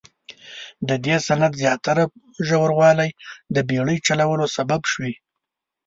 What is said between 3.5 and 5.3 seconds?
د بیړۍ چلولو سبب شوي.